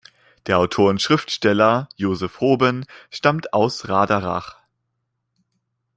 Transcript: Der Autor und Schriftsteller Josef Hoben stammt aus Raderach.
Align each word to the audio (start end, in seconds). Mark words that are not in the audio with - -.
Der 0.47 0.57
Autor 0.57 0.89
und 0.89 0.99
Schriftsteller 0.99 1.87
Josef 1.95 2.39
Hoben 2.39 2.85
stammt 3.11 3.53
aus 3.53 3.87
Raderach. 3.87 4.55